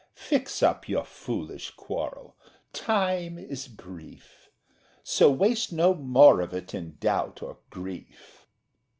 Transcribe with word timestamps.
Fix 0.15 0.63
up 0.63 0.89
your 0.89 1.05
foolish 1.05 1.69
quarrel; 1.75 2.35
time 2.73 3.37
is 3.37 3.67
brief— 3.67 4.49
So 5.03 5.29
waste 5.29 5.71
no 5.71 5.93
more 5.93 6.41
of 6.41 6.55
it 6.55 6.73
in 6.73 6.97
doubt 6.99 7.43
or 7.43 7.59
grief. 7.69 8.47